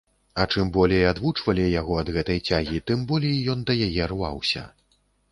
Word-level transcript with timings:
А 0.43 0.45
чым 0.51 0.69
болей 0.75 1.03
адвучвалі 1.09 1.65
яго 1.81 1.97
ад 2.03 2.07
гэтай 2.15 2.39
цягі, 2.51 2.79
тым 2.87 3.03
болей 3.11 3.35
ён 3.55 3.59
да 3.71 3.75
яе 3.89 4.07
рваўся. 4.13 4.65